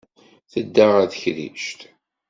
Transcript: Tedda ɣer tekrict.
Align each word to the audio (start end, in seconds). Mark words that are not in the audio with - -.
Tedda 0.51 0.85
ɣer 0.91 1.05
tekrict. 1.11 1.79